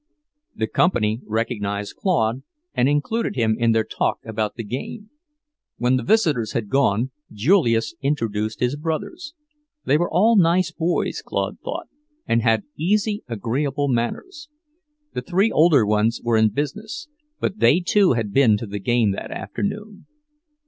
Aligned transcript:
The 0.55 0.65
company 0.65 1.21
recognized 1.27 1.95
Claude 1.95 2.41
and 2.73 2.89
included 2.89 3.35
him 3.35 3.55
in 3.59 3.71
their 3.71 3.83
talk 3.83 4.17
about 4.25 4.55
the 4.55 4.63
game. 4.63 5.11
When 5.77 5.95
the 5.95 6.01
visitors 6.01 6.53
had 6.53 6.69
gone, 6.71 7.11
Julius 7.31 7.93
introduced 8.01 8.61
his 8.61 8.75
brothers. 8.75 9.35
They 9.85 9.99
were 9.99 10.09
all 10.09 10.35
nice 10.37 10.71
boys, 10.71 11.21
Claude 11.23 11.59
thought, 11.63 11.87
and 12.25 12.41
had 12.41 12.63
easy, 12.75 13.23
agreeable 13.27 13.89
manners. 13.89 14.49
The 15.13 15.21
three 15.21 15.51
older 15.51 15.85
ones 15.85 16.19
were 16.23 16.35
in 16.35 16.49
business, 16.49 17.07
but 17.39 17.59
they 17.59 17.79
too 17.79 18.13
had 18.13 18.33
been 18.33 18.57
to 18.57 18.65
the 18.65 18.79
game 18.79 19.11
that 19.11 19.29
afternoon. 19.29 20.07